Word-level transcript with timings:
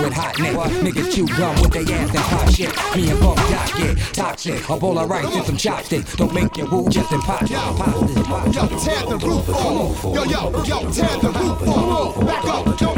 with 0.00 0.12
hot 0.12 0.34
nigga. 0.36 0.68
Niggas 0.80 1.14
chew 1.14 1.26
gum 1.26 1.60
with 1.60 1.72
their 1.72 1.82
ass 1.96 2.14
and 2.14 2.24
pop 2.24 2.48
shit. 2.50 2.96
Me 2.96 3.10
and 3.10 3.20
Buck 3.20 3.36
Doc 3.36 3.76
get 3.76 3.96
toxic. 4.14 4.68
A 4.68 4.76
bowl 4.76 4.98
of 4.98 5.08
rice 5.08 5.34
and 5.34 5.46
some 5.46 5.56
chopsticks. 5.56 6.16
Don't 6.16 6.32
make 6.32 6.56
your 6.56 6.68
woo 6.68 6.88
just 6.88 7.10
impop. 7.10 7.48
Yo, 7.48 7.58
yo, 8.50 8.68
tear 8.78 9.06
the 9.06 9.18
roof 9.26 9.48
off. 9.48 10.04
Yo, 10.04 10.24
yo, 10.24 10.64
yo, 10.64 10.90
tear 10.90 11.18
the 11.18 11.30
roof 11.30 11.68
off. 11.68 12.26
Back 12.26 12.44
up. 12.44 12.80
Yo, 12.80 12.97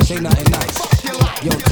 say 0.00 0.20
nothing 0.20 0.50
nice. 0.50 1.44
Yo, 1.44 1.71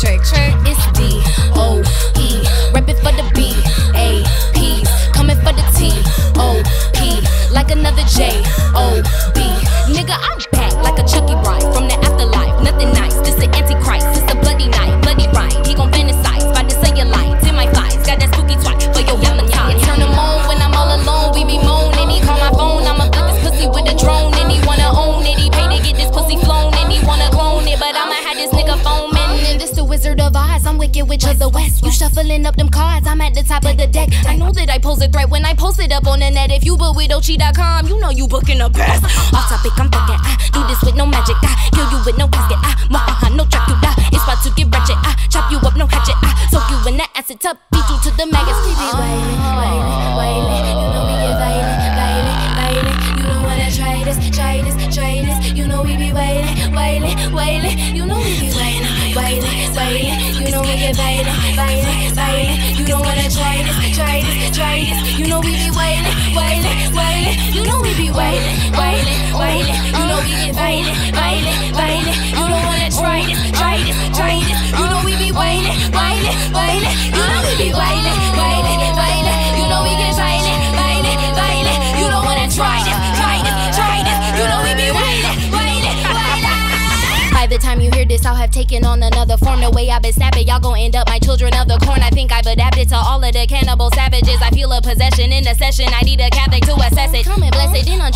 Check. 0.00 0.37
know 38.08 38.16
you 38.16 38.26
booking 38.26 38.60
a 38.60 38.68
bird. 38.70 38.87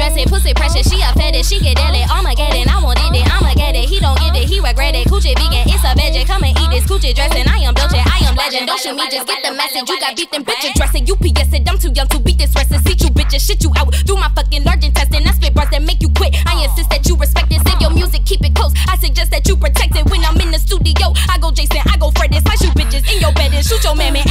it. 0.03 0.29
Pussy 0.29 0.55
precious, 0.55 0.91
she 0.91 1.01
a 1.01 1.13
fetish, 1.15 1.47
she 1.47 1.61
get 1.61 1.77
deadly. 1.77 2.03
I'ma 2.11 2.35
get 2.35 2.55
it, 2.55 2.67
I 2.67 2.83
want 2.83 2.99
it, 2.99 3.27
I'ma 3.31 3.55
get 3.55 3.77
it. 3.77 3.87
He 3.87 4.01
don't 4.01 4.19
get 4.19 4.35
it, 4.35 4.49
he 4.49 4.59
regret 4.59 4.95
it. 4.95 5.07
Coochie 5.07 5.39
vegan, 5.39 5.71
it's 5.71 5.85
a 5.87 5.95
veggie. 5.95 6.27
Come 6.27 6.45
and 6.45 6.59
eat 6.59 6.71
this 6.71 6.85
coochie 6.91 7.15
dressing. 7.15 7.47
I 7.47 7.63
am 7.63 7.75
Dolce, 7.75 7.99
I 7.99 8.27
am 8.27 8.35
legend. 8.35 8.67
Don't 8.67 8.81
shoot 8.81 8.95
me, 8.95 9.07
just 9.11 9.27
get 9.27 9.43
the 9.45 9.53
message. 9.53 9.89
You 9.89 10.01
got 10.01 10.17
beat, 10.17 10.31
them 10.31 10.45
bitch 10.45 10.75
dressing, 10.75 11.07
UPS 11.07 11.53
it, 11.53 11.69
I'm 11.69 11.79
too 11.79 11.93
young 11.95 12.09
to 12.09 12.19
beat 12.19 12.39
this 12.39 12.55
rest. 12.55 12.71
See 12.71 12.97
you 12.99 13.11
bitches, 13.11 13.47
shit 13.47 13.63
you 13.63 13.71
out. 13.77 13.95
Do 14.05 14.15
my 14.15 14.29
fucking 14.35 14.65
large 14.65 14.83
testing, 14.93 15.27
I 15.27 15.33
spit 15.33 15.55
bars 15.55 15.71
that 15.71 15.83
make 15.83 16.03
you 16.03 16.11
quit. 16.17 16.35
I 16.47 16.65
insist 16.65 16.91
that 16.91 17.07
you 17.07 17.17
respect 17.17 17.49
this. 17.51 17.63
Save 17.63 17.81
your 17.81 17.91
music, 17.91 18.25
keep 18.25 18.45
it 18.45 18.55
close. 18.55 18.73
I 18.89 18.97
suggest 18.97 19.31
that 19.31 19.47
you 19.47 19.57
protect 19.57 19.95
it. 19.95 20.05
When 20.11 20.25
I'm 20.25 20.41
in 20.41 20.51
the 20.51 20.59
studio, 20.59 21.15
I 21.31 21.39
go 21.39 21.51
Jason, 21.51 21.83
I 21.87 21.97
go 21.99 22.11
Fred. 22.11 22.33
I 22.35 22.55
shoot 22.57 22.75
bitches 22.75 23.05
in 23.13 23.21
your 23.21 23.33
bed 23.33 23.53
and 23.53 23.65
shoot 23.65 23.83
your 23.85 23.95
man. 23.95 24.22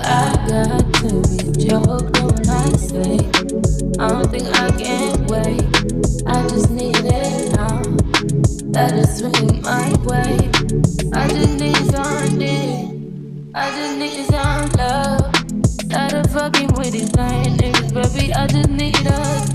I 0.00 0.46
got 0.48 0.94
to 0.94 1.22
be 1.28 1.66
joked 1.66 2.20
when 2.22 2.48
I 2.48 2.72
say 2.76 3.18
I 3.98 4.08
don't 4.08 4.30
think 4.30 4.48
I 4.48 4.70
can 4.78 5.26
wait. 5.26 5.62
I 6.26 6.48
just 6.48 6.70
need 6.70 6.96
it 6.96 7.56
now. 7.56 7.82
That 8.72 8.92
is 8.94 9.18
swinging 9.18 9.62
my 9.62 9.94
way. 10.04 10.50
I 11.12 11.28
just 11.28 11.60
need 11.60 11.76
some. 11.90 12.12
I 13.54 13.70
just 13.70 13.98
need 13.98 14.24
some 14.26 14.70
love. 14.78 15.32
Tired 15.90 16.14
of 16.14 16.32
fucking 16.32 16.72
with 16.74 16.92
these 16.92 17.14
lying 17.16 17.56
niggas, 17.58 17.92
baby. 17.92 18.32
I 18.32 18.46
just 18.46 18.70
need 18.70 18.96
a 19.06 19.51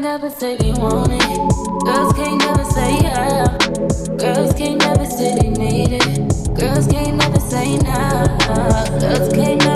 can't 0.00 0.20
never 0.20 0.30
say 0.30 0.56
they 0.56 0.70
want 0.70 1.10
it. 1.10 1.84
Girls 1.84 2.12
can't 2.12 2.38
never 2.38 2.64
say 2.64 2.98
yeah. 3.02 3.58
Girls 4.16 4.54
can't 4.54 4.78
never 4.78 5.04
say 5.04 5.34
they 5.40 5.48
need 5.50 5.92
it. 5.92 6.54
Girls 6.56 6.86
can't 6.86 7.16
never 7.16 7.40
say 7.40 7.78
nah. 7.78 8.26
Girls 9.00 9.32
can't 9.32 9.67